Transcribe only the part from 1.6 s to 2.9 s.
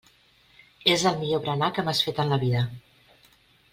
que m'has fet en la vida.